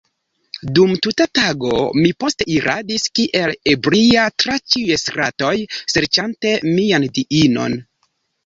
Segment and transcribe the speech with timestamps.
[0.77, 1.73] Dum tuta tago
[2.05, 5.55] mi poste iradis kiel ebria tra ĉiuj stratoj,
[5.95, 7.79] serĉante mian diinon.